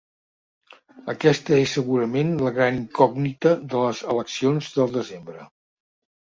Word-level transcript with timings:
Aquesta 1.11 1.59
és 1.65 1.73
segurament 1.77 2.31
la 2.45 2.53
gran 2.55 2.79
incògnita 2.79 3.53
de 3.75 3.83
les 3.85 4.01
eleccions 4.15 4.73
del 4.79 4.97
desembre. 4.97 5.47